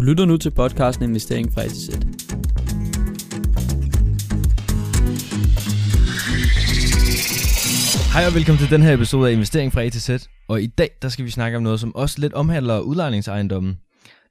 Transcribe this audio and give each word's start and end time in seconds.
Du 0.00 0.04
lytter 0.04 0.24
nu 0.24 0.36
til 0.36 0.50
podcasten 0.50 1.04
Investering 1.04 1.52
fra 1.52 1.62
ETZ. 1.62 1.88
Hej 8.12 8.26
og 8.26 8.34
velkommen 8.34 8.58
til 8.58 8.70
den 8.70 8.82
her 8.82 8.94
episode 8.94 9.28
af 9.28 9.32
Investering 9.32 9.72
fra 9.72 9.82
ETZ. 9.82 10.10
Og 10.48 10.62
i 10.62 10.66
dag, 10.66 10.90
der 11.02 11.08
skal 11.08 11.24
vi 11.24 11.30
snakke 11.30 11.56
om 11.56 11.62
noget, 11.62 11.80
som 11.80 11.94
også 11.94 12.20
lidt 12.20 12.32
omhandler 12.32 12.80
udlejningsejendommen. 12.80 13.78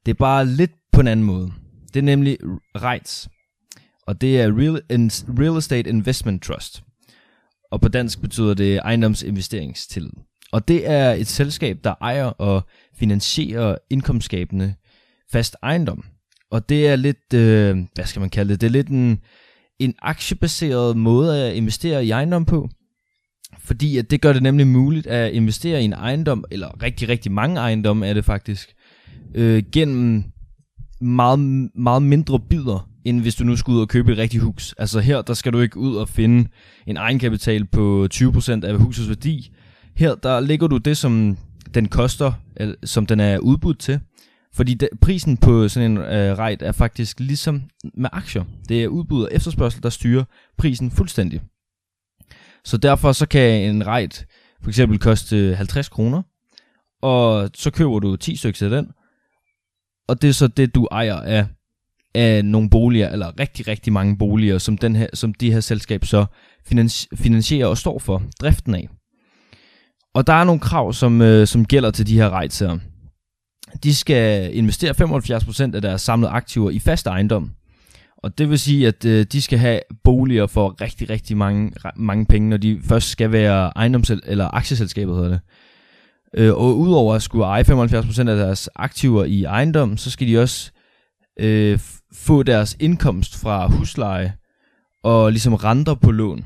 Det 0.06 0.12
er 0.12 0.16
bare 0.20 0.46
lidt 0.46 0.72
på 0.92 1.02
en 1.02 1.08
anden 1.08 1.26
måde. 1.26 1.52
Det 1.94 2.00
er 2.00 2.04
nemlig 2.04 2.38
REITs. 2.76 3.30
Og 4.08 4.22
det 4.22 4.42
er 4.42 4.46
Real, 4.46 4.82
Real 5.40 5.58
Estate 5.58 5.90
Investment 5.90 6.44
Trust. 6.44 6.84
Og 7.72 7.82
på 7.82 7.88
dansk 7.88 8.22
betyder 8.22 8.54
det 8.54 8.78
ejendomsinvesteringstillid. 8.78 10.12
Og 10.52 10.68
det 10.68 10.90
er 10.90 11.12
et 11.12 11.28
selskab, 11.28 11.78
der 11.84 11.94
ejer 12.02 12.26
og 12.26 12.62
finansierer 13.00 13.76
indkomstskabende 13.90 14.74
fast 15.32 15.56
ejendom. 15.64 16.04
Og 16.52 16.70
det 16.70 16.88
er 16.88 16.96
lidt, 16.96 17.34
øh, 17.34 17.78
hvad 17.96 18.06
skal 18.06 18.20
man 18.20 18.30
kalde 18.30 18.52
det, 18.52 18.62
det 18.62 18.68
er 18.68 18.72
lidt 18.72 18.88
en, 18.88 19.20
en 19.80 19.94
aktiebaseret 20.02 20.98
måde 20.98 21.46
at 21.46 21.56
investere 21.56 22.06
i 22.06 22.12
ejendom 22.12 22.46
på. 22.46 22.70
Fordi 23.60 23.98
at 23.98 24.12
det 24.12 24.22
gør 24.22 24.34
det 24.34 24.44
nemlig 24.44 24.68
muligt 24.68 25.08
at 25.08 25.32
investere 25.32 25.82
i 25.82 25.86
en 25.86 25.94
ejendom, 25.94 26.46
eller 26.52 26.84
rigtig, 26.84 27.10
rigtig 27.10 27.32
mange 27.32 27.60
ejendomme 27.60 28.08
er 28.08 28.14
det 28.14 28.26
faktisk, 28.26 28.76
øh, 29.36 29.64
gennem 29.72 30.24
meget, 31.02 31.40
meget 31.76 32.02
mindre 32.02 32.40
bidder, 32.40 32.90
end 33.06 33.22
hvis 33.22 33.36
du 33.36 33.44
nu 33.44 33.56
skulle 33.56 33.76
ud 33.76 33.82
og 33.82 33.88
købe 33.88 34.12
et 34.12 34.18
rigtigt 34.18 34.44
hus. 34.44 34.76
Altså 34.78 35.00
her, 35.00 35.22
der 35.22 35.34
skal 35.34 35.54
du 35.54 35.60
ikke 35.60 35.78
ud 35.78 35.96
og 35.96 36.10
finde 36.10 36.50
en 36.88 36.98
egenkapital 36.98 37.66
på 37.66 38.08
20% 38.14 38.66
af 38.66 38.78
husets 38.78 39.10
værdi. 39.10 39.52
Her, 39.96 40.16
der 40.16 40.40
ligger 40.40 40.68
du 40.68 40.78
det, 40.78 40.98
som 40.98 41.38
den 41.74 41.88
koster, 41.88 42.32
som 42.84 43.06
den 43.06 43.20
er 43.20 43.38
udbudt 43.38 43.80
til. 43.80 44.00
Fordi 44.54 44.74
da, 44.74 44.88
prisen 45.02 45.38
på 45.38 45.68
sådan 45.68 45.92
en 45.92 45.98
øh, 45.98 46.38
rejt 46.38 46.62
er 46.62 46.72
faktisk 46.72 47.20
ligesom 47.20 47.64
med 47.94 48.10
aktier. 48.14 48.44
Det 48.70 48.84
er 48.84 48.88
udbud 48.88 49.24
og 49.24 49.30
efterspørgsel, 49.32 49.84
der 49.84 49.90
styrer 49.90 50.24
prisen 50.58 50.92
fuldstændig. 50.92 51.42
Så 52.66 52.78
derfor 52.78 53.12
så 53.12 53.28
kan 53.28 53.70
en 53.70 53.88
rejt 53.88 54.26
for 54.62 54.70
eksempel 54.70 55.00
koste 55.00 55.38
øh, 55.38 55.58
50 55.58 55.90
kroner, 55.90 56.22
og 57.02 57.50
så 57.54 57.72
køber 57.72 58.00
du 58.00 58.16
10 58.16 58.36
stykker 58.36 58.64
af 58.64 58.70
den, 58.70 58.92
og 60.08 60.22
det 60.22 60.28
er 60.28 60.34
så 60.34 60.48
det, 60.48 60.76
du 60.76 60.88
ejer 60.92 61.16
af, 61.16 61.46
af 62.16 62.46
nogle 62.46 62.70
boliger, 62.70 63.10
eller 63.10 63.40
rigtig, 63.40 63.68
rigtig 63.68 63.94
mange 63.94 64.18
boliger, 64.18 64.58
som, 64.58 64.78
den 64.78 64.96
her, 64.96 65.08
som 65.14 65.34
de 65.34 65.52
her 65.52 65.60
selskab 65.60 66.06
så 66.06 66.26
finansierer 67.16 67.68
og 67.68 67.78
står 67.78 68.00
for 68.00 68.24
driften 68.42 68.76
af. 68.76 68.90
Og 70.14 70.28
der 70.28 70.34
er 70.34 70.44
nogle 70.44 70.62
krav, 70.62 70.94
som, 70.94 71.22
øh, 71.22 71.48
som 71.48 71.66
gælder 71.66 71.92
til 71.92 72.08
de 72.08 72.16
her 72.16 72.30
rejser. 72.30 72.70
her. 72.70 72.80
De 73.84 73.96
skal 73.96 74.56
investere 74.56 74.94
75% 75.72 75.76
af 75.76 75.82
deres 75.82 76.02
samlede 76.02 76.32
aktiver 76.32 76.70
i 76.70 76.80
fast 76.80 77.08
ejendom. 77.08 77.52
Og 78.18 78.38
det 78.38 78.50
vil 78.50 78.60
sige, 78.60 78.88
at 78.88 79.06
øh, 79.06 79.26
de 79.32 79.42
skal 79.42 79.60
have 79.60 79.80
boliger 80.04 80.48
for 80.48 80.82
rigtig, 80.82 81.10
rigtig 81.10 81.38
mange, 81.38 81.72
mange 81.96 82.26
penge, 82.26 82.50
når 82.50 82.58
de 82.58 82.80
først 82.84 83.10
skal 83.10 83.32
være 83.32 83.78
ejendoms- 83.78 84.20
eller 84.26 84.56
aktieselskabet 84.56 85.16
hedder 85.16 85.30
det. 85.30 85.40
Øh, 86.36 86.54
og 86.54 86.78
udover 86.78 87.16
at 87.16 87.22
skulle 87.22 87.46
eje 87.46 87.64
75% 87.64 88.20
af 88.20 88.36
deres 88.38 88.70
aktiver 88.76 89.26
i 89.26 89.44
ejendom, 89.44 89.98
så 89.98 90.12
skal 90.12 90.28
de 90.28 90.42
også 90.42 90.72
øh, 91.40 91.80
få 92.14 92.44
deres 92.44 92.78
indkomst 92.80 93.36
fra 93.36 93.68
husleje 93.68 94.34
og 95.04 95.32
ligesom 95.32 95.54
renter 95.54 95.96
på 95.96 96.12
lån. 96.12 96.46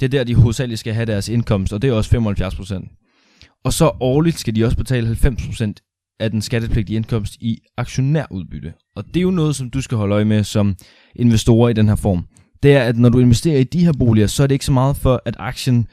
Det 0.00 0.06
er 0.06 0.10
der, 0.10 0.24
de 0.24 0.34
hovedsageligt 0.34 0.80
skal 0.80 0.94
have 0.94 1.06
deres 1.06 1.28
indkomst, 1.28 1.72
og 1.72 1.82
det 1.82 1.90
er 1.90 1.94
også 1.94 2.16
75%. 2.16 3.60
Og 3.64 3.72
så 3.72 3.92
årligt 4.00 4.38
skal 4.38 4.56
de 4.56 4.64
også 4.64 4.76
betale 4.76 5.16
90% 5.22 5.93
af 6.20 6.30
den 6.30 6.42
skattepligtige 6.42 6.96
indkomst 6.96 7.36
i 7.40 7.58
aktionærudbytte. 7.76 8.72
Og 8.96 9.04
det 9.06 9.16
er 9.16 9.22
jo 9.22 9.30
noget, 9.30 9.56
som 9.56 9.70
du 9.70 9.80
skal 9.80 9.98
holde 9.98 10.14
øje 10.14 10.24
med 10.24 10.44
som 10.44 10.76
investorer 11.16 11.68
i 11.68 11.72
den 11.72 11.88
her 11.88 11.96
form. 11.96 12.26
Det 12.62 12.72
er, 12.72 12.82
at 12.82 12.98
når 12.98 13.08
du 13.08 13.18
investerer 13.18 13.58
i 13.58 13.64
de 13.64 13.84
her 13.84 13.92
boliger, 13.98 14.26
så 14.26 14.42
er 14.42 14.46
det 14.46 14.54
ikke 14.54 14.64
så 14.64 14.72
meget 14.72 14.96
for, 14.96 15.22
at 15.24 15.36
aktien 15.38 15.86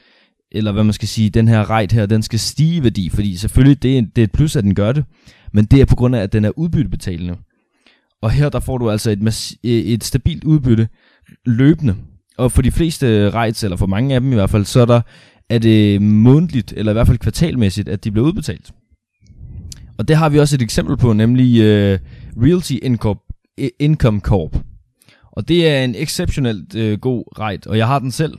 eller 0.54 0.72
hvad 0.72 0.84
man 0.84 0.92
skal 0.92 1.08
sige, 1.08 1.30
den 1.30 1.48
her 1.48 1.70
rejt 1.70 1.92
her, 1.92 2.06
den 2.06 2.22
skal 2.22 2.38
stige 2.38 2.76
i 2.76 2.82
værdi, 2.82 3.08
fordi 3.08 3.36
selvfølgelig 3.36 3.82
det 3.82 3.98
er, 3.98 4.02
det 4.16 4.22
er 4.22 4.24
et 4.24 4.32
plus, 4.32 4.56
at 4.56 4.64
den 4.64 4.74
gør 4.74 4.92
det, 4.92 5.04
men 5.52 5.64
det 5.64 5.80
er 5.80 5.84
på 5.84 5.96
grund 5.96 6.16
af, 6.16 6.20
at 6.20 6.32
den 6.32 6.44
er 6.44 6.58
udbyttebetalende. 6.58 7.36
Og 8.22 8.30
her 8.30 8.48
der 8.48 8.60
får 8.60 8.78
du 8.78 8.90
altså 8.90 9.10
et, 9.10 9.58
øh, 9.64 9.70
et 9.70 10.04
stabilt 10.04 10.44
udbytte 10.44 10.88
løbende. 11.46 11.96
Og 12.38 12.52
for 12.52 12.62
de 12.62 12.70
fleste 12.70 13.30
rejts, 13.30 13.64
eller 13.64 13.76
for 13.76 13.86
mange 13.86 14.14
af 14.14 14.20
dem 14.20 14.32
i 14.32 14.34
hvert 14.34 14.50
fald, 14.50 14.64
så 14.64 14.80
er, 14.80 14.84
der, 14.84 15.00
er 15.50 15.58
det 15.58 15.94
øh, 15.94 16.02
månedligt, 16.02 16.74
eller 16.76 16.92
i 16.92 16.94
hvert 16.94 17.06
fald 17.06 17.18
kvartalmæssigt, 17.18 17.88
at 17.88 18.04
de 18.04 18.10
bliver 18.10 18.26
udbetalt. 18.26 18.72
Og 20.02 20.08
det 20.08 20.16
har 20.16 20.28
vi 20.28 20.38
også 20.38 20.56
et 20.56 20.62
eksempel 20.62 20.96
på, 20.96 21.12
nemlig 21.12 21.60
uh, 21.60 21.98
Realty 22.44 22.72
Income 23.80 24.20
Corp. 24.20 24.56
Og 25.32 25.48
det 25.48 25.68
er 25.68 25.84
en 25.84 25.94
exceptionelt 25.94 26.74
uh, 26.74 26.92
god 27.00 27.38
rejt, 27.38 27.66
og 27.66 27.78
jeg 27.78 27.86
har 27.86 27.98
den 27.98 28.10
selv. 28.10 28.38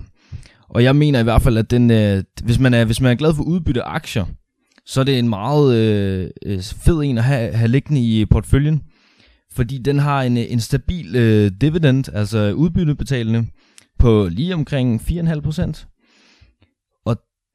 Og 0.70 0.84
jeg 0.84 0.96
mener 0.96 1.20
i 1.20 1.24
hvert 1.24 1.42
fald, 1.42 1.58
at 1.58 1.72
den, 1.72 1.92
øh, 1.92 2.24
hvis, 2.44 2.60
man 2.60 2.74
er, 2.74 2.86
hvis 2.86 3.02
man 3.02 3.12
er 3.12 3.16
glad 3.16 3.34
for 3.36 3.44
udbytte 3.44 3.82
aktier, 3.82 4.26
så 4.86 5.00
er 5.00 5.04
det 5.04 5.20
en 5.20 5.30
meget 5.30 5.76
øh, 5.76 6.30
øh 6.46 6.62
fed 6.62 7.02
en 7.04 7.18
at 7.18 7.24
have, 7.24 7.54
have 7.54 7.68
liggende 7.68 8.02
i 8.02 8.26
portføljen. 8.26 8.82
Fordi 9.56 9.78
den 9.78 10.00
har 10.00 10.22
en, 10.22 10.38
en 10.38 10.60
stabil 10.60 11.16
øh, 11.16 11.52
dividend, 11.62 12.06
altså 12.14 12.52
udbyttebetalende, 12.52 13.46
på 14.00 14.28
lige 14.32 14.54
omkring 14.54 15.02
4,5%. 15.02 15.93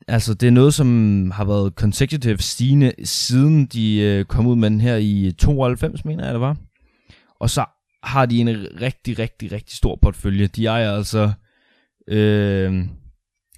Altså, 0.08 0.34
det 0.34 0.46
er 0.46 0.50
noget, 0.50 0.74
som 0.74 1.30
har 1.30 1.44
været 1.44 1.72
consecutive 1.72 2.38
stigende, 2.38 2.92
siden 3.04 3.66
de 3.66 4.00
øh, 4.00 4.24
kom 4.24 4.46
ud 4.46 4.56
med 4.56 4.70
den 4.70 4.80
her 4.80 4.96
i 4.96 5.32
92, 5.38 6.04
mener 6.04 6.24
jeg 6.24 6.32
det 6.32 6.40
var. 6.40 6.56
Og 7.40 7.50
så 7.50 7.64
har 8.02 8.26
de 8.26 8.40
en 8.40 8.48
rigtig, 8.80 9.18
rigtig, 9.18 9.52
rigtig 9.52 9.76
stor 9.76 9.98
portefølje. 10.02 10.46
De 10.46 10.66
ejer 10.66 10.92
altså 10.92 11.32
øh, 12.08 12.84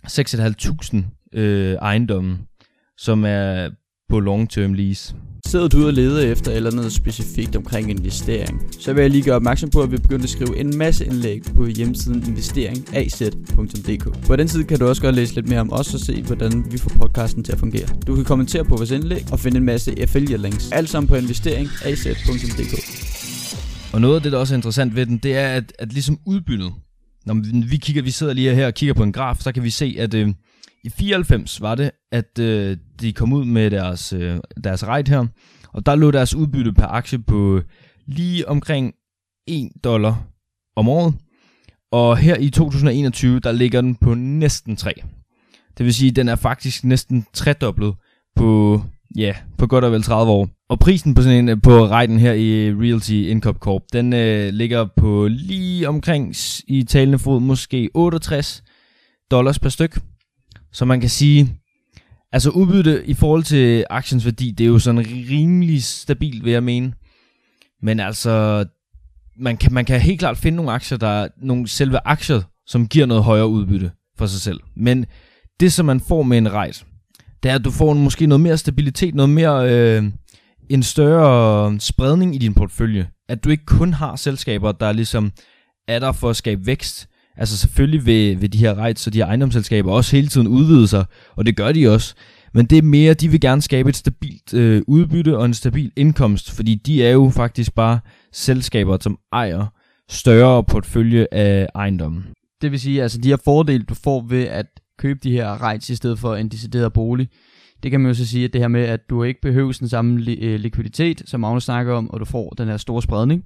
6.500 0.06 0.96
øh, 1.32 1.74
ejendomme, 1.74 2.38
som 2.96 3.24
er 3.24 3.70
på 4.10 4.20
long-term 4.20 4.74
lease. 4.74 5.14
Sidder 5.46 5.68
du 5.68 5.86
og 5.86 5.92
leder 5.92 6.32
efter 6.32 6.52
eller 6.52 6.70
noget 6.70 6.92
specifikt 6.92 7.56
omkring 7.56 7.90
investering, 7.90 8.62
så 8.80 8.92
vil 8.92 9.00
jeg 9.00 9.10
lige 9.10 9.22
gøre 9.22 9.34
opmærksom 9.34 9.70
på, 9.70 9.82
at 9.82 9.90
vi 9.90 9.96
er 9.96 10.00
begyndt 10.00 10.24
at 10.24 10.30
skrive 10.30 10.58
en 10.58 10.78
masse 10.78 11.06
indlæg 11.06 11.42
på 11.56 11.66
hjemmesiden 11.66 12.24
investeringaz.dk. 12.28 14.26
På 14.26 14.36
den 14.36 14.48
side 14.48 14.64
kan 14.64 14.78
du 14.78 14.86
også 14.86 15.02
godt 15.02 15.14
læse 15.14 15.34
lidt 15.34 15.48
mere 15.48 15.60
om 15.60 15.72
os 15.72 15.94
og 15.94 16.00
se, 16.00 16.22
hvordan 16.22 16.64
vi 16.70 16.78
får 16.78 16.90
podcasten 16.90 17.44
til 17.44 17.52
at 17.52 17.58
fungere. 17.58 17.86
Du 18.06 18.14
kan 18.14 18.24
kommentere 18.24 18.64
på 18.64 18.76
vores 18.76 18.90
indlæg 18.90 19.32
og 19.32 19.40
finde 19.40 19.56
en 19.56 19.64
masse 19.64 19.94
affiliate 20.00 20.42
links. 20.42 20.72
Alt 20.72 20.88
sammen 20.88 21.08
på 21.08 21.16
investeringaz.dk. 21.16 22.74
Og 23.94 24.00
noget 24.00 24.16
af 24.16 24.22
det, 24.22 24.32
der 24.32 24.38
også 24.38 24.54
er 24.54 24.58
interessant 24.58 24.96
ved 24.96 25.06
den, 25.06 25.18
det 25.18 25.36
er, 25.36 25.48
at, 25.48 25.72
at 25.78 25.92
ligesom 25.92 26.18
udbyttet, 26.26 26.72
når 27.26 27.66
vi 27.68 27.76
kigger, 27.76 28.02
vi 28.02 28.10
sidder 28.10 28.32
lige 28.32 28.54
her 28.54 28.66
og 28.66 28.74
kigger 28.74 28.94
på 28.94 29.02
en 29.02 29.12
graf, 29.12 29.36
så 29.40 29.52
kan 29.52 29.62
vi 29.62 29.70
se, 29.70 29.96
at 29.98 30.14
øh, 30.14 30.28
i 30.84 30.90
94 30.90 31.60
var 31.60 31.74
det, 31.74 31.90
at 32.12 32.38
øh, 32.38 32.76
de 33.00 33.12
kom 33.12 33.32
ud 33.32 33.44
med 33.44 33.70
deres, 33.70 34.12
øh, 34.12 34.38
deres 34.64 34.86
rejt 34.86 35.08
her, 35.08 35.26
og 35.72 35.86
der 35.86 35.94
lå 35.94 36.10
deres 36.10 36.34
udbytte 36.34 36.72
per 36.72 36.86
aktie 36.86 37.18
på 37.18 37.60
lige 38.06 38.48
omkring 38.48 38.94
1 39.48 39.70
dollar 39.84 40.26
om 40.76 40.88
året. 40.88 41.14
Og 41.92 42.16
her 42.16 42.36
i 42.36 42.50
2021, 42.50 43.40
der 43.40 43.52
ligger 43.52 43.80
den 43.80 43.94
på 43.94 44.14
næsten 44.14 44.76
3. 44.76 44.92
Det 45.78 45.86
vil 45.86 45.94
sige, 45.94 46.10
at 46.10 46.16
den 46.16 46.28
er 46.28 46.36
faktisk 46.36 46.84
næsten 46.84 47.26
tredoblet 47.32 47.94
på 48.36 48.82
Ja, 49.16 49.34
på 49.58 49.66
godt 49.66 49.84
og 49.84 49.92
vel 49.92 50.02
30 50.02 50.32
år. 50.32 50.48
Og 50.68 50.78
prisen 50.78 51.14
på 51.14 51.22
sådan 51.22 51.48
en, 51.48 51.60
på 51.60 51.86
rejden 51.86 52.18
her 52.18 52.32
i 52.32 52.72
Realty 52.72 53.12
Income 53.12 53.58
Corp, 53.58 53.82
den 53.92 54.12
øh, 54.12 54.52
ligger 54.52 54.86
på 54.96 55.28
lige 55.30 55.88
omkring 55.88 56.34
i 56.68 56.84
talende 56.88 57.18
fod 57.18 57.40
måske 57.40 57.90
68 57.94 58.62
dollars 59.30 59.58
per 59.58 59.68
styk. 59.68 59.98
Så 60.72 60.84
man 60.84 61.00
kan 61.00 61.10
sige, 61.10 61.56
altså 62.32 62.50
udbytte 62.50 63.06
i 63.06 63.14
forhold 63.14 63.42
til 63.42 63.84
aktiens 63.90 64.24
værdi, 64.24 64.50
det 64.50 64.64
er 64.64 64.68
jo 64.68 64.78
sådan 64.78 65.06
rimelig 65.30 65.84
stabilt, 65.84 66.44
vil 66.44 66.52
jeg 66.52 66.62
mene. 66.62 66.92
Men 67.82 68.00
altså, 68.00 68.64
man 69.38 69.56
kan, 69.56 69.72
man 69.72 69.84
kan 69.84 70.00
helt 70.00 70.18
klart 70.18 70.38
finde 70.38 70.56
nogle 70.56 70.72
aktier, 70.72 70.98
der 70.98 71.08
er 71.08 71.28
nogle 71.42 71.68
selve 71.68 71.98
aktier, 72.04 72.42
som 72.66 72.88
giver 72.88 73.06
noget 73.06 73.24
højere 73.24 73.48
udbytte 73.48 73.90
for 74.18 74.26
sig 74.26 74.40
selv. 74.40 74.60
Men 74.76 75.06
det, 75.60 75.72
som 75.72 75.86
man 75.86 76.00
får 76.00 76.22
med 76.22 76.38
en 76.38 76.52
rejs, 76.52 76.86
det 77.42 77.50
er, 77.50 77.54
at 77.54 77.64
du 77.64 77.70
får 77.70 77.94
måske 77.94 78.26
noget 78.26 78.40
mere 78.40 78.58
stabilitet, 78.58 79.14
noget 79.14 79.30
mere, 79.30 79.70
øh, 79.70 80.04
en 80.70 80.82
større 80.82 81.80
spredning 81.80 82.34
i 82.34 82.38
din 82.38 82.54
portefølje. 82.54 83.08
At 83.28 83.44
du 83.44 83.50
ikke 83.50 83.66
kun 83.66 83.92
har 83.92 84.16
selskaber, 84.16 84.72
der 84.72 84.92
ligesom 84.92 85.32
er 85.88 85.98
der 85.98 86.12
for 86.12 86.30
at 86.30 86.36
skabe 86.36 86.66
vækst. 86.66 87.08
Altså 87.36 87.56
selvfølgelig 87.56 88.06
vil, 88.06 88.40
vil 88.40 88.52
de 88.52 88.58
her 88.58 88.74
rejts 88.74 89.06
og 89.06 89.12
de 89.12 89.18
her 89.18 89.26
ejendomsselskaber 89.26 89.92
også 89.92 90.16
hele 90.16 90.28
tiden 90.28 90.46
udvide 90.46 90.88
sig, 90.88 91.04
og 91.36 91.46
det 91.46 91.56
gør 91.56 91.72
de 91.72 91.88
også. 91.88 92.14
Men 92.54 92.66
det 92.66 92.78
er 92.78 92.82
mere, 92.82 93.14
de 93.14 93.28
vil 93.28 93.40
gerne 93.40 93.62
skabe 93.62 93.88
et 93.88 93.96
stabilt 93.96 94.54
øh, 94.54 94.82
udbytte 94.86 95.38
og 95.38 95.44
en 95.44 95.54
stabil 95.54 95.92
indkomst, 95.96 96.50
fordi 96.50 96.74
de 96.74 97.04
er 97.04 97.10
jo 97.10 97.30
faktisk 97.34 97.74
bare 97.74 98.00
selskaber, 98.32 98.98
som 99.00 99.18
ejer 99.32 99.66
større 100.08 100.64
portefølje 100.64 101.26
af 101.32 101.68
ejendommen. 101.74 102.24
Det 102.62 102.70
vil 102.70 102.80
sige, 102.80 103.02
altså 103.02 103.18
de 103.18 103.28
her 103.28 103.36
fordele, 103.44 103.84
du 103.84 103.94
får 103.94 104.26
ved 104.28 104.42
at 104.42 104.66
købe 104.98 105.20
de 105.22 105.30
her 105.30 105.62
rejts 105.62 105.90
i 105.90 105.94
stedet 105.94 106.18
for 106.18 106.36
en 106.36 106.48
decideret 106.48 106.92
bolig, 106.92 107.28
det 107.82 107.90
kan 107.90 108.00
man 108.00 108.10
jo 108.10 108.14
så 108.14 108.26
sige, 108.26 108.44
at 108.44 108.52
det 108.52 108.60
her 108.60 108.68
med, 108.68 108.82
at 108.82 109.00
du 109.10 109.22
ikke 109.22 109.40
behøver 109.40 109.72
den 109.72 109.88
samme 109.88 110.20
li- 110.20 110.44
øh, 110.44 110.60
likviditet, 110.60 111.22
som 111.26 111.40
Magnus 111.40 111.64
snakker 111.64 111.94
om, 111.94 112.10
og 112.10 112.20
du 112.20 112.24
får 112.24 112.50
den 112.50 112.68
her 112.68 112.76
store 112.76 113.02
spredning. 113.02 113.44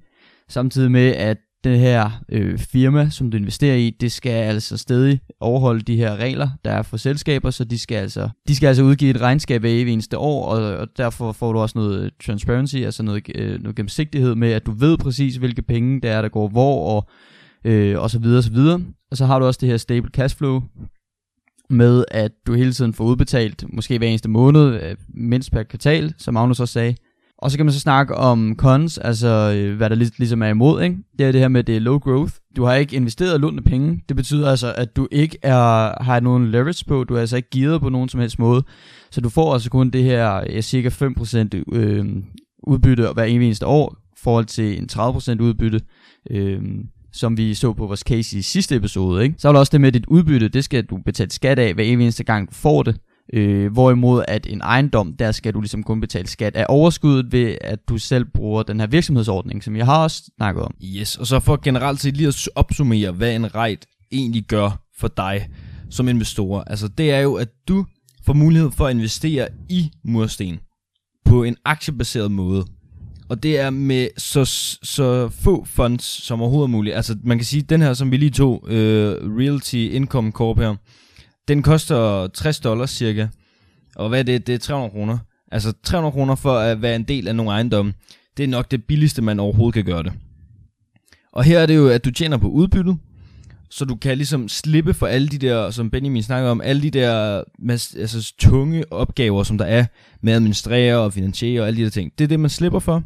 Samtidig 0.49 0.91
med, 0.91 1.07
at 1.07 1.37
det 1.65 1.79
her 1.79 2.11
øh, 2.29 2.59
firma, 2.59 3.11
som 3.11 3.31
du 3.31 3.37
investerer 3.37 3.77
i, 3.77 3.91
det 3.91 4.13
skal 4.13 4.31
altså 4.31 4.77
stadig 4.77 5.21
overholde 5.41 5.81
de 5.81 5.97
her 5.97 6.17
regler, 6.17 6.49
der 6.65 6.71
er 6.71 6.83
for 6.83 6.97
selskaber, 6.97 7.51
så 7.51 7.65
de 7.65 7.79
skal 7.79 7.97
altså, 7.97 8.29
de 8.49 8.57
skal 8.57 8.67
altså 8.67 8.83
udgive 8.83 9.11
et 9.11 9.21
regnskab 9.21 9.61
hver 9.61 9.71
eneste 9.71 10.19
år, 10.19 10.47
og, 10.47 10.77
og 10.77 10.89
derfor 10.97 11.33
får 11.33 11.53
du 11.53 11.59
også 11.59 11.79
noget 11.79 12.05
øh, 12.05 12.11
transparency, 12.27 12.77
altså 12.77 13.03
noget, 13.03 13.31
øh, 13.35 13.61
noget 13.63 13.77
gennemsigtighed 13.77 14.35
med, 14.35 14.53
at 14.53 14.67
du 14.67 14.73
ved 14.73 14.99
præcis, 14.99 15.37
hvilke 15.37 15.63
penge 15.63 16.01
der 16.01 16.13
er, 16.13 16.23
der 16.23 16.29
går 16.29 16.49
hvor, 16.49 16.97
og, 16.97 17.09
øh, 17.65 18.01
og 18.01 18.11
så 18.11 18.19
videre, 18.19 18.39
og 18.39 18.45
så 18.45 18.53
videre. 18.53 18.81
Og 19.11 19.17
så 19.17 19.27
har 19.27 19.39
du 19.39 19.47
også 19.47 19.59
det 19.61 19.69
her 19.69 19.77
stable 19.77 20.11
cash 20.11 20.37
flow, 20.37 20.63
med 21.71 22.05
at 22.11 22.33
du 22.47 22.55
hele 22.55 22.73
tiden 22.73 22.95
får 22.95 23.05
udbetalt, 23.05 23.65
måske 23.73 23.99
hver 23.99 24.09
eneste 24.09 24.31
måned, 24.31 24.83
øh, 24.83 24.97
mindst 25.09 25.53
per 25.53 25.63
kvartal, 25.63 26.15
som 26.19 26.35
Magnus 26.35 26.61
også 26.61 26.73
sagde, 26.73 26.95
og 27.39 27.51
så 27.51 27.57
kan 27.57 27.67
man 27.67 27.73
så 27.73 27.81
snakke 27.81 28.15
om 28.15 28.55
cons, 28.59 28.99
altså 28.99 29.55
øh, 29.57 29.77
hvad 29.77 29.91
der 29.91 29.97
lig- 29.97 30.19
ligesom 30.19 30.43
er 30.43 30.47
imod, 30.49 30.83
ikke? 30.83 30.97
Det 31.19 31.27
er 31.27 31.33
det 31.33 31.41
her 31.41 31.49
med, 31.49 31.65
det 31.65 31.77
er 31.77 31.81
low 31.81 31.99
growth. 31.99 32.33
Du 32.57 32.65
har 32.65 32.75
ikke 32.75 32.97
investeret 32.97 33.41
lånte 33.41 33.63
penge. 33.63 34.03
Det 34.09 34.17
betyder 34.17 34.51
altså, 34.51 34.75
at 34.77 34.97
du 34.97 35.09
ikke 35.13 35.39
er, 35.43 36.03
har 36.03 36.21
nogen 36.21 36.51
leverage 36.51 36.85
på. 36.89 37.05
Du 37.05 37.15
er 37.17 37.21
altså 37.21 37.37
ikke 37.37 37.51
gearet 37.51 37.81
på 37.81 37.89
nogen 37.89 38.09
som 38.09 38.21
helst 38.21 38.39
måde. 38.39 38.63
Så 39.11 39.21
du 39.21 39.29
får 39.29 39.53
altså 39.53 39.71
kun 39.71 39.91
det 39.91 40.05
her 40.05 40.41
ja, 40.51 40.61
cirka 40.61 40.89
5% 40.89 41.63
øh, 41.73 42.07
udbytte 42.67 43.09
hver 43.15 43.25
eneste 43.25 43.67
år, 43.67 43.97
i 44.13 44.19
forhold 44.23 44.45
til 44.45 44.79
en 44.79 44.89
30% 44.93 45.43
udbytte, 45.43 45.81
øh, 46.31 46.63
som 47.13 47.37
vi 47.37 47.55
så 47.55 47.73
på 47.73 47.87
vores 47.87 48.01
case 48.01 48.39
i 48.39 48.43
sidste 48.43 48.77
episode. 48.77 49.23
Ikke? 49.25 49.35
Så 49.39 49.49
er 49.49 49.53
der 49.53 49.59
også 49.61 49.71
det 49.73 49.81
med, 49.81 49.93
dit 49.93 50.07
udbytte, 50.09 50.49
det 50.49 50.65
skal 50.65 50.85
du 50.85 50.99
betale 51.05 51.31
skat 51.31 51.59
af 51.59 51.75
hver 51.75 51.85
eneste 51.85 52.25
gang, 52.25 52.49
du 52.49 52.55
får 52.55 52.83
det. 52.83 52.97
Øh, 53.33 53.73
hvorimod 53.73 54.25
at 54.29 54.47
en 54.47 54.61
ejendom, 54.61 55.17
der 55.17 55.33
skal 55.33 55.55
du 55.55 55.61
ligesom 55.61 55.83
kun 55.83 56.01
betale 56.01 56.29
skat 56.29 56.57
af 56.57 56.67
overskuddet 56.69 57.33
ved, 57.33 57.57
at 57.61 57.89
du 57.89 57.99
selv 57.99 58.25
bruger 58.25 58.63
den 58.63 58.81
her 58.81 58.87
virksomhedsordning, 58.87 59.65
som 59.65 59.77
jeg 59.77 59.87
har 59.87 60.03
også 60.03 60.23
snakket 60.37 60.63
om. 60.63 60.75
Yes, 60.85 61.17
og 61.17 61.27
så 61.27 61.41
for 61.41 61.61
generelt 61.63 62.01
set 62.01 62.17
lige 62.17 62.29
at 62.29 62.49
opsummere, 62.55 63.13
hvad 63.13 63.35
en 63.35 63.55
rejt 63.55 63.87
egentlig 64.13 64.45
gør 64.45 64.83
for 64.99 65.09
dig 65.09 65.49
som 65.91 66.09
investor. 66.09 66.61
Altså 66.67 66.89
det 66.89 67.13
er 67.13 67.21
jo, 67.21 67.35
at 67.35 67.49
du 67.69 67.87
får 68.27 68.33
mulighed 68.33 68.71
for 68.71 68.87
at 68.87 68.95
investere 68.95 69.49
i 69.69 69.91
mursten 70.05 70.59
på 71.25 71.45
en 71.45 71.57
aktiebaseret 71.65 72.31
måde. 72.31 72.65
Og 73.29 73.43
det 73.43 73.59
er 73.59 73.71
med 73.71 74.09
så, 74.17 74.45
så 74.83 75.29
få 75.29 75.65
funds 75.65 76.05
som 76.05 76.41
overhovedet 76.41 76.71
muligt. 76.71 76.97
Altså 76.97 77.17
man 77.25 77.39
kan 77.39 77.45
sige, 77.45 77.63
den 77.63 77.83
her, 77.83 77.95
som 77.95 78.11
vi 78.11 78.17
lige 78.17 78.31
tog, 78.31 78.65
øh, 78.69 79.39
Realty 79.39 79.75
Income 79.75 80.31
Corp 80.31 80.59
her, 80.59 80.75
den 81.49 81.63
koster 81.63 82.27
60 82.27 82.61
dollars 82.61 82.91
cirka. 82.91 83.27
Og 83.97 84.09
hvad 84.09 84.19
er 84.19 84.23
det? 84.23 84.47
Det 84.47 84.55
er 84.55 84.59
300 84.59 84.91
kroner. 84.91 85.19
Altså 85.53 85.73
300 85.83 86.13
kroner 86.13 86.35
for 86.35 86.59
at 86.59 86.83
være 86.83 86.97
en 86.97 87.05
del 87.05 87.29
af 87.29 87.37
nogle 87.37 87.53
ejendomme. 87.53 87.95
Det 88.37 88.43
er 88.43 88.49
nok 88.49 88.71
det 88.71 88.85
billigste, 88.85 89.23
man 89.23 89.41
overhovedet 89.41 89.75
kan 89.75 89.85
gøre 89.85 90.03
det. 90.03 90.13
Og 91.33 91.45
her 91.45 91.59
er 91.59 91.67
det 91.67 91.77
jo, 91.77 91.89
at 91.89 92.05
du 92.05 92.11
tjener 92.11 92.37
på 92.37 92.49
udbyttet. 92.49 92.99
Så 93.71 93.85
du 93.85 93.97
kan 93.97 94.17
ligesom 94.17 94.49
slippe 94.49 94.95
for 94.95 95.07
alle 95.07 95.29
de 95.29 95.39
der, 95.39 95.71
som 95.71 95.91
Benjamin 95.91 96.23
snakker 96.23 96.51
om, 96.51 96.61
alle 96.61 96.83
de 96.83 96.91
der 96.91 97.43
altså, 97.71 98.35
tunge 98.39 98.93
opgaver, 98.93 99.43
som 99.43 99.59
der 99.59 99.65
er 99.65 99.87
med 100.23 100.33
at 100.33 100.37
administrere 100.37 100.99
og 100.99 101.13
finansiere 101.13 101.63
og 101.63 101.67
alle 101.67 101.77
de 101.77 101.85
der 101.85 101.91
ting. 101.91 102.13
Det 102.19 102.25
er 102.25 102.29
det, 102.29 102.41
man 102.41 102.51
slipper 102.51 102.79
for. 102.79 103.03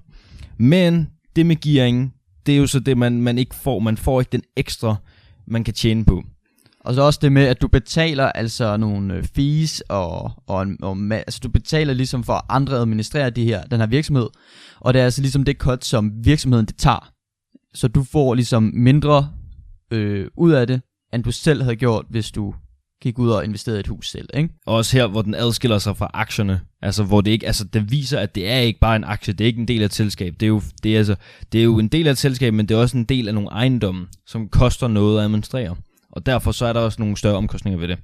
Men 0.58 1.08
det 1.37 1.46
med 1.46 1.56
gearingen, 1.61 2.12
det 2.46 2.55
er 2.55 2.58
jo 2.58 2.67
så 2.67 2.81
det, 2.81 2.99
man, 2.99 3.23
man 3.23 3.38
ikke 3.38 3.55
får. 3.55 3.79
Man 3.79 3.96
får 3.96 4.20
ikke 4.20 4.32
den 4.32 4.43
ekstra, 4.56 4.96
man 5.46 5.64
kan 5.64 5.75
tjene 5.75 6.05
på. 6.05 6.23
Og 6.85 6.95
så 6.95 7.03
også 7.03 7.19
det 7.23 7.33
med, 7.33 7.45
at 7.45 7.63
du 7.63 7.69
betaler 7.69 8.27
altså 8.27 8.77
nogle 8.77 9.15
øh, 9.15 9.25
fees, 9.25 9.81
og, 9.89 10.33
og, 10.47 10.67
og 10.83 10.97
altså 11.11 11.41
du 11.43 11.49
betaler 11.49 11.95
ligesom 11.95 12.25
for 12.25 12.47
andre 12.49 12.75
at 12.75 12.81
administrere 12.81 13.31
de 13.31 13.45
her, 13.45 13.63
den 13.63 13.81
her 13.81 13.87
virksomhed. 13.87 14.29
Og 14.81 14.95
det 14.95 15.01
er 15.01 15.05
altså 15.05 15.21
ligesom 15.21 15.45
det 15.45 15.57
cut, 15.57 15.85
som 15.85 16.13
virksomheden 16.25 16.67
det 16.67 16.77
tager. 16.77 17.13
Så 17.75 17.89
du 17.89 18.03
får 18.03 18.35
ligesom 18.35 18.71
mindre 18.75 19.31
øh, 19.91 20.27
ud 20.37 20.53
af 20.53 20.67
det, 20.67 20.81
end 21.15 21.25
du 21.25 21.31
selv 21.31 21.63
havde 21.63 21.77
gjort, 21.77 22.05
hvis 22.11 22.31
du 22.31 22.55
gik 23.03 23.19
ud 23.19 23.31
og 23.31 23.45
investerede 23.45 23.79
i 23.79 23.81
et 23.81 23.87
hus 23.87 24.11
selv, 24.11 24.29
ikke? 24.35 24.49
Og 24.67 24.75
også 24.75 24.97
her, 24.97 25.07
hvor 25.07 25.23
den 25.23 25.35
adskiller 25.35 25.79
sig 25.79 25.97
fra 25.97 26.11
aktierne. 26.15 26.61
Altså, 26.83 27.05
hvor 27.05 27.21
det 27.21 27.31
ikke, 27.31 27.47
altså, 27.47 27.65
det 27.65 27.91
viser, 27.91 28.19
at 28.19 28.35
det 28.35 28.49
er 28.49 28.59
ikke 28.59 28.81
bare 28.81 28.97
en 28.97 29.05
aktie, 29.05 29.35
det 29.35 29.45
er 29.45 29.47
ikke 29.47 29.61
en 29.61 29.69
del 29.69 29.81
af 29.81 29.85
et 29.85 29.95
selskab. 29.95 30.35
Det 30.41 30.47
er 30.47 30.49
jo, 30.49 30.63
det 30.83 30.95
er 30.95 30.99
altså, 30.99 31.17
det 31.53 31.61
er 31.61 31.65
jo 31.65 31.79
en 31.79 31.89
del 31.89 32.07
af 32.07 32.11
et 32.11 32.19
selskab, 32.19 32.55
men 32.55 32.67
det 32.67 32.75
er 32.75 32.79
også 32.79 32.97
en 32.97 33.05
del 33.05 33.29
af 33.29 33.35
nogle 33.35 33.49
ejendomme, 33.49 34.07
som 34.27 34.49
koster 34.49 34.89
noget 34.89 35.19
at 35.19 35.25
administrere 35.25 35.77
og 36.19 36.26
derfor 36.26 36.53
så 36.53 36.67
er 36.67 36.73
der 36.73 36.81
også 36.81 37.03
nogle 37.03 37.17
større 37.17 37.37
omkostninger 37.37 37.79
ved 37.79 37.88
det. 37.88 37.99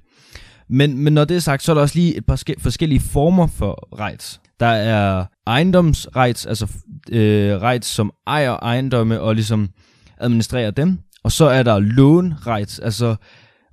Men, 0.69 0.97
men 0.97 1.13
når 1.13 1.25
det 1.25 1.37
er 1.37 1.41
sagt, 1.41 1.63
så 1.63 1.71
er 1.71 1.73
der 1.73 1.81
også 1.81 1.95
lige 1.95 2.17
et 2.17 2.25
par 2.25 2.43
forskellige 2.59 2.99
former 2.99 3.47
for 3.47 3.99
rights. 3.99 4.41
Der 4.59 4.65
er 4.65 5.25
ejendomsrights, 5.47 6.45
altså 6.45 6.67
øh, 7.11 7.61
rights, 7.61 7.87
som 7.87 8.11
ejer 8.27 8.51
ejendomme 8.51 9.21
og 9.21 9.35
ligesom 9.35 9.69
administrerer 10.17 10.71
dem. 10.71 10.99
Og 11.23 11.31
så 11.31 11.45
er 11.45 11.63
der 11.63 11.79
lånrights, 11.79 12.79
altså 12.79 13.15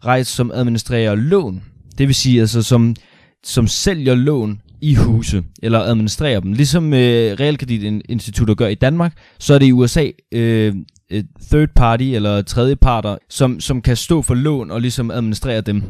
rights, 0.06 0.30
som 0.30 0.50
administrerer 0.54 1.14
lån. 1.14 1.62
Det 1.98 2.06
vil 2.06 2.14
sige, 2.14 2.40
altså 2.40 2.62
som, 2.62 2.96
som 3.44 3.66
sælger 3.66 4.14
lån 4.14 4.60
i 4.80 4.94
huse, 4.94 5.42
eller 5.62 5.80
administrerer 5.80 6.40
dem. 6.40 6.52
Ligesom 6.52 6.94
øh, 6.94 7.32
realkreditinstitutter 7.40 8.54
gør 8.54 8.66
i 8.66 8.74
Danmark, 8.74 9.12
så 9.38 9.54
er 9.54 9.58
det 9.58 9.66
i 9.66 9.72
USA 9.72 10.10
øh, 10.32 10.74
et 11.12 11.26
third 11.50 11.68
party 11.76 12.04
eller 12.04 12.42
tredje 12.42 12.76
parter, 12.76 13.16
som, 13.28 13.60
som 13.60 13.82
kan 13.82 13.96
stå 13.96 14.22
for 14.22 14.34
lån 14.34 14.70
og 14.70 14.80
ligesom 14.80 15.10
administrere 15.10 15.60
dem. 15.60 15.82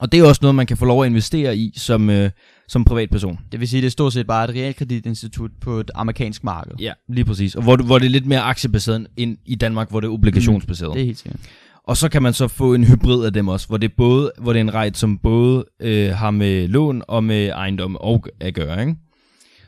Og 0.00 0.12
det 0.12 0.20
er 0.20 0.24
også 0.24 0.38
noget, 0.42 0.54
man 0.54 0.66
kan 0.66 0.76
få 0.76 0.84
lov 0.84 1.02
at 1.02 1.06
investere 1.06 1.56
i 1.56 1.72
som, 1.76 2.10
øh, 2.10 2.30
som 2.68 2.84
privatperson. 2.84 3.38
Det 3.52 3.60
vil 3.60 3.68
sige, 3.68 3.80
det 3.80 3.86
er 3.86 3.90
stort 3.90 4.12
set 4.12 4.26
bare 4.26 4.44
et 4.44 4.50
realkreditinstitut 4.50 5.50
på 5.60 5.80
et 5.80 5.90
amerikansk 5.94 6.44
marked. 6.44 6.72
Ja, 6.80 6.92
lige 7.08 7.24
præcis. 7.24 7.54
Og 7.54 7.62
hvor, 7.62 7.76
hvor 7.76 7.98
det 7.98 8.06
er 8.06 8.10
lidt 8.10 8.26
mere 8.26 8.40
aktiebaseret 8.40 9.06
end 9.16 9.36
i 9.46 9.54
Danmark, 9.54 9.90
hvor 9.90 10.00
det 10.00 10.08
er 10.08 10.12
obligationsbaseret. 10.12 10.90
Mm, 10.90 10.94
det 10.94 11.02
er 11.02 11.06
helt 11.06 11.18
sikkert. 11.18 11.40
Og 11.86 11.96
så 11.96 12.08
kan 12.08 12.22
man 12.22 12.32
så 12.32 12.48
få 12.48 12.74
en 12.74 12.84
hybrid 12.84 13.24
af 13.24 13.32
dem 13.32 13.48
også, 13.48 13.68
hvor 13.68 13.76
det 13.76 13.90
er, 13.90 13.94
både, 13.96 14.32
hvor 14.38 14.52
det 14.52 14.60
er 14.60 14.64
en 14.64 14.74
rejt, 14.74 14.96
som 14.96 15.18
både 15.18 15.64
øh, 15.80 16.10
har 16.10 16.30
med 16.30 16.68
lån 16.68 17.02
og 17.08 17.24
med 17.24 17.48
ejendom 17.48 17.96
og 17.96 18.26
at 18.40 18.54
gøre. 18.54 18.80
Ikke? 18.80 18.96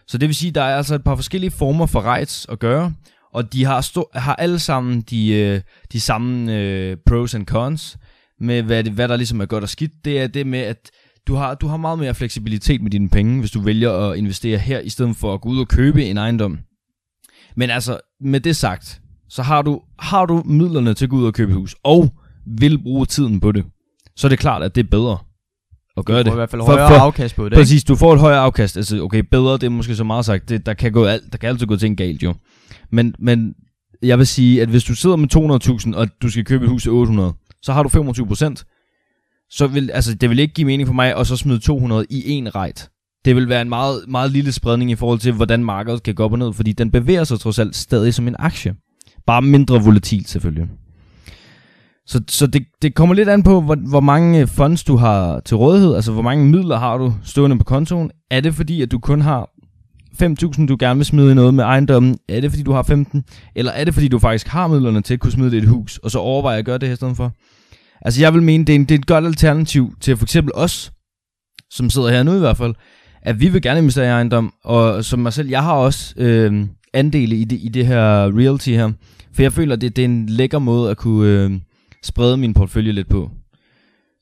Så 0.09 0.19
det 0.19 0.29
vil 0.29 0.35
sige, 0.35 0.49
at 0.49 0.55
der 0.55 0.63
er 0.63 0.77
altså 0.77 0.95
et 0.95 1.05
par 1.05 1.17
forskellige 1.17 1.51
former 1.51 1.87
for 1.87 2.15
rights 2.15 2.47
at 2.49 2.59
gøre, 2.59 2.93
og 3.37 3.53
de 3.53 3.65
har, 3.65 3.81
stå, 3.81 4.11
har 4.15 4.35
alle 4.35 4.59
sammen 4.59 5.01
de, 5.01 5.33
øh, 5.33 5.61
de 5.93 6.01
samme 6.01 6.57
øh, 6.57 6.97
pros 7.07 7.35
and 7.35 7.47
cons 7.47 7.99
med, 8.41 8.63
hvad, 8.63 8.85
det, 8.85 8.93
hvad 8.93 9.09
der 9.09 9.17
ligesom 9.17 9.41
er 9.41 9.47
godt 9.47 9.65
og 9.65 9.69
skidt. 9.69 9.93
Det 10.05 10.21
er 10.21 10.27
det 10.27 10.47
med, 10.47 10.59
at 10.59 10.91
du 11.27 11.35
har, 11.35 11.55
du 11.55 11.67
har 11.67 11.77
meget 11.77 11.99
mere 11.99 12.15
fleksibilitet 12.15 12.83
med 12.83 12.91
dine 12.91 13.09
penge, 13.09 13.41
hvis 13.41 13.51
du 13.51 13.61
vælger 13.61 13.91
at 13.93 14.19
investere 14.19 14.59
her, 14.59 14.81
i 14.81 14.89
stedet 14.89 15.17
for 15.17 15.35
at 15.35 15.41
gå 15.41 15.49
ud 15.49 15.61
og 15.61 15.69
købe 15.69 16.05
en 16.05 16.17
ejendom. 16.17 16.59
Men 17.57 17.71
altså, 17.71 18.01
med 18.21 18.41
det 18.41 18.57
sagt, 18.57 19.01
så 19.29 19.43
har 19.43 19.63
du, 19.63 19.81
har 19.99 20.27
du 20.27 20.43
midlerne 20.45 20.95
til 20.95 21.05
at 21.05 21.11
gå 21.11 21.17
ud 21.17 21.27
og 21.27 21.35
købe 21.35 21.53
hus, 21.53 21.77
og 21.83 22.15
vil 22.47 22.83
bruge 22.83 23.07
tiden 23.07 23.41
på 23.41 23.53
det, 23.53 23.65
så 24.17 24.27
er 24.27 24.29
det 24.29 24.39
klart, 24.39 24.63
at 24.63 24.75
det 24.75 24.87
er 24.87 24.91
bedre 24.91 25.19
at 25.97 26.05
gøre 26.05 26.19
det. 26.19 26.27
Du 26.27 26.31
får 26.31 26.35
i 26.35 26.37
hvert 26.37 26.51
fald 26.51 26.63
højere 26.63 26.89
for, 26.89 26.95
afkast 26.95 27.37
på 27.37 27.49
det. 27.49 27.53
Præcis, 27.53 27.85
du 27.85 27.97
får 27.97 28.15
et 28.15 28.21
højere 28.21 28.39
afkast. 28.39 28.77
Altså, 28.77 29.03
okay, 29.03 29.23
bedre, 29.31 29.53
det 29.53 29.63
er 29.63 29.69
måske 29.69 29.95
så 29.95 30.05
meget 30.05 30.25
sagt. 30.25 30.49
Det, 30.49 30.67
der, 30.67 30.75
kan 30.75 30.93
gå 30.93 31.05
alt, 31.05 31.33
der 31.33 31.39
kan 31.39 31.49
altid 31.49 31.67
gå 31.67 31.77
ting 31.77 31.97
galt, 31.97 32.23
jo. 32.23 32.35
Men, 32.93 33.15
men 33.19 33.55
jeg 34.03 34.19
vil 34.19 34.27
sige, 34.27 34.63
at 34.63 34.69
hvis 34.69 34.85
du 34.85 34.95
sidder 34.95 35.17
med 35.17 35.37
200.000, 35.95 35.97
og 35.97 36.09
du 36.23 36.31
skal 36.31 36.45
købe 36.45 36.65
et 36.65 36.71
hus 36.71 36.83
til 36.83 36.93
800, 36.93 37.33
så 37.63 37.73
har 37.73 37.83
du 37.83 37.89
25% 37.89 39.49
Så 39.51 39.67
vil, 39.67 39.91
altså, 39.91 40.15
det 40.15 40.31
vil 40.31 40.39
ikke 40.39 40.55
give 40.55 40.67
mening 40.67 40.87
for 40.87 40.95
mig 40.95 41.17
at 41.17 41.27
så 41.27 41.37
smide 41.37 41.59
200 41.59 42.07
i 42.11 42.31
en 42.31 42.55
rejt. 42.55 42.91
Det 43.25 43.37
vil 43.37 43.49
være 43.49 43.63
en 43.63 43.69
meget, 43.69 44.05
meget 44.09 44.31
lille 44.31 44.53
spredning 44.53 44.91
i 44.91 44.95
forhold 44.95 45.19
til, 45.19 45.33
hvordan 45.33 45.65
markedet 45.65 46.03
kan 46.03 46.15
gå 46.15 46.25
op 46.25 46.33
og 46.33 46.39
ned, 46.39 46.53
fordi 46.53 46.73
den 46.73 46.91
bevæger 46.91 47.25
sig 47.25 47.41
trods 47.41 47.59
alt 47.59 47.77
stadig 47.77 48.15
som 48.15 48.29
en 48.29 48.37
aktie. 48.39 48.75
Bare 49.27 49.43
mindre 49.43 49.85
volatilt 49.85 50.29
selvfølgelig. 50.29 50.69
Så, 52.07 52.21
så 52.29 52.47
det, 52.47 52.63
det 52.83 52.95
kommer 52.95 53.15
lidt 53.15 53.29
an 53.29 53.43
på, 53.43 53.61
hvor, 53.61 53.77
hvor 53.89 54.01
mange 54.01 54.41
øh, 54.41 54.49
funds 54.49 54.85
du 54.85 54.97
har 54.97 55.41
til 55.41 55.57
rådighed, 55.57 55.95
altså 55.95 56.13
hvor 56.13 56.23
mange 56.23 56.47
midler 56.47 56.79
har 56.79 56.99
du 56.99 57.15
stående 57.25 57.59
på 57.59 57.65
kontoen. 57.65 58.11
Er 58.31 58.41
det 58.41 58.55
fordi, 58.55 58.83
at 58.83 58.93
du 58.93 58.99
kun 58.99 59.21
har 59.21 59.51
5.000, 60.23 60.67
du 60.67 60.77
gerne 60.81 60.99
vil 60.99 61.07
smide 61.07 61.33
i 61.33 61.35
noget 61.35 61.55
med 61.55 61.65
ejendommen? 61.65 62.19
Er 62.29 62.41
det 62.41 62.51
fordi, 62.51 62.63
du 62.63 62.73
har 62.73 62.83
15? 62.83 63.25
Eller 63.55 63.73
er 63.73 63.85
det 63.85 63.95
fordi, 63.95 64.09
du 64.09 64.19
faktisk 64.19 64.49
har 64.49 64.67
midlerne 64.67 65.01
til 65.01 65.15
at 65.15 65.21
kunne 65.21 65.33
smide 65.33 65.51
det 65.51 65.57
i 65.57 65.61
et 65.61 65.69
hus, 65.69 65.99
og 65.99 66.11
så 66.11 66.19
overveje 66.19 66.59
at 66.59 66.65
gøre 66.65 66.79
det 66.79 66.89
her 66.89 66.93
i 66.93 66.97
stedet 66.97 67.17
for? 67.17 67.33
Altså 68.01 68.21
jeg 68.21 68.35
vil 68.35 68.43
mene, 68.43 68.65
det 68.65 68.73
er, 68.73 68.77
en, 68.77 68.85
det 68.85 68.95
er 68.95 68.99
et 68.99 69.07
godt 69.07 69.27
alternativ 69.27 69.95
til 70.01 70.17
for 70.17 70.25
eksempel 70.25 70.53
os, 70.55 70.93
som 71.71 71.91
sidder 71.91 72.11
her 72.11 72.23
nu 72.23 72.37
i 72.37 72.39
hvert 72.39 72.57
fald, 72.57 72.75
at 73.23 73.41
vi 73.41 73.49
vil 73.49 73.63
gerne 73.63 73.79
investere 73.79 74.07
i 74.07 74.09
ejendom, 74.09 74.53
og 74.65 75.05
som 75.05 75.19
mig 75.19 75.33
selv, 75.33 75.49
jeg 75.49 75.63
har 75.63 75.73
også 75.73 76.15
øh, 76.17 76.67
andele 76.95 77.37
i 77.37 77.45
det, 77.45 77.59
i 77.63 77.69
det 77.69 77.87
her 77.87 78.39
realty 78.39 78.71
her, 78.71 78.93
for 79.33 79.43
jeg 79.43 79.53
føler, 79.53 79.77
det, 79.77 79.97
det 79.97 80.03
er 80.03 80.09
en 80.09 80.27
lækker 80.27 80.59
måde 80.59 80.91
at 80.91 80.97
kunne 80.97 81.29
øh, 81.29 81.51
sprede 82.03 82.37
min 82.37 82.55
portefølje 82.55 82.93
lidt 82.93 83.09
på. 83.09 83.31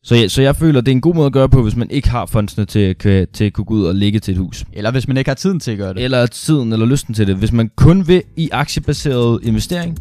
Så, 0.03 0.15
ja, 0.15 0.29
så 0.29 0.43
jeg 0.43 0.57
føler, 0.57 0.81
det 0.81 0.89
er 0.89 0.97
en 0.97 1.01
god 1.01 1.15
måde 1.15 1.27
at 1.27 1.33
gøre 1.33 1.49
på, 1.49 1.63
hvis 1.63 1.77
man 1.77 1.91
ikke 1.91 2.11
har 2.11 2.27
fondsene 2.27 2.65
til, 2.65 2.97
til 3.33 3.45
at 3.45 3.53
kunne 3.53 3.65
gå 3.65 3.75
ud 3.75 3.85
og 3.85 3.95
lægge 3.95 4.19
til 4.19 4.33
et 4.33 4.39
hus. 4.39 4.65
Eller 4.73 4.91
hvis 4.91 5.09
man 5.09 5.17
ikke 5.17 5.31
har 5.31 5.35
tiden 5.35 5.61
til 5.61 5.71
at 5.71 5.79
gøre 5.79 5.95
det. 5.95 6.03
Eller 6.03 6.27
tiden 6.27 6.73
eller 6.73 6.87
lysten 6.87 7.15
til 7.15 7.27
det. 7.27 7.37
Hvis 7.37 7.53
man 7.53 7.71
kun 7.77 8.09
vil 8.09 8.23
i 8.37 8.49
aktiebaseret 8.53 9.41
investering, 9.43 9.99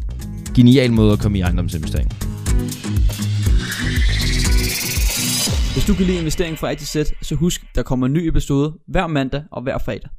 genial 0.56 0.92
måde 0.92 1.12
at 1.12 1.18
komme 1.18 1.38
i 1.38 1.40
ejendomsinvestering. 1.40 2.12
Hvis 5.74 5.84
Hvis 5.84 5.96
du 5.96 5.98
kan 5.98 6.06
lide 6.06 6.18
investering 6.18 6.58
fra 6.58 6.70
A 6.70 6.74
til 6.74 6.86
Z, 6.86 7.12
så 7.22 7.34
husk, 7.34 7.64
der 7.74 7.82
kommer 7.82 8.06
en 8.06 8.12
ny 8.12 8.28
episode 8.28 8.72
hver 8.88 9.06
mandag 9.06 9.42
og 9.52 9.62
hver 9.62 9.78
fredag. 9.78 10.10